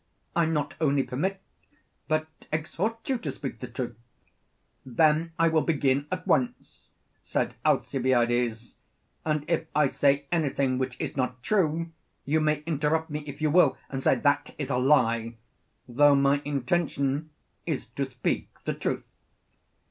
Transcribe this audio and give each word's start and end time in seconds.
I 0.35 0.47
not 0.47 0.73
only 0.81 1.03
permit, 1.03 1.39
but 2.07 2.25
exhort 2.51 3.07
you 3.07 3.19
to 3.19 3.31
speak 3.31 3.59
the 3.59 3.67
truth. 3.67 3.95
Then 4.83 5.31
I 5.37 5.47
will 5.47 5.61
begin 5.61 6.07
at 6.11 6.25
once, 6.25 6.87
said 7.21 7.53
Alcibiades, 7.63 8.73
and 9.23 9.45
if 9.47 9.67
I 9.75 9.85
say 9.85 10.25
anything 10.31 10.79
which 10.79 10.97
is 10.99 11.15
not 11.15 11.43
true, 11.43 11.91
you 12.25 12.41
may 12.41 12.63
interrupt 12.65 13.11
me 13.11 13.19
if 13.27 13.43
you 13.43 13.51
will, 13.51 13.77
and 13.91 14.01
say 14.01 14.15
'that 14.15 14.55
is 14.57 14.71
a 14.71 14.77
lie,' 14.79 15.37
though 15.87 16.15
my 16.15 16.41
intention 16.45 17.29
is 17.67 17.85
to 17.85 18.05
speak 18.05 18.49
the 18.63 18.73
truth. 18.73 19.05